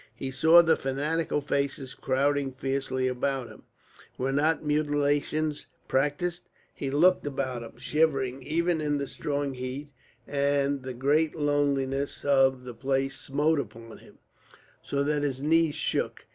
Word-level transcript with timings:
He 0.15 0.31
saw 0.31 0.63
the 0.63 0.75
fanatical 0.75 1.41
faces 1.41 1.93
crowding 1.93 2.53
fiercely 2.53 3.07
about 3.07 3.49
him... 3.49 3.65
were 4.17 4.31
not 4.31 4.63
mutilations 4.65 5.67
practised?... 5.87 6.49
He 6.73 6.89
looked 6.89 7.27
about 7.27 7.61
him, 7.61 7.77
shivering 7.77 8.41
even 8.41 8.81
in 8.81 8.97
that 8.97 9.09
strong 9.09 9.53
heat, 9.53 9.91
and 10.27 10.81
the 10.81 10.95
great 10.95 11.35
loneliness 11.35 12.25
of 12.25 12.63
the 12.63 12.73
place 12.73 13.15
smote 13.15 13.59
upon 13.59 13.99
him, 13.99 14.17
so 14.81 15.03
that 15.03 15.21
his 15.21 15.43
knees 15.43 15.75
shook. 15.75 16.25